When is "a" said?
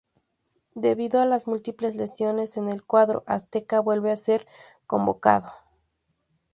1.21-1.27, 4.11-4.17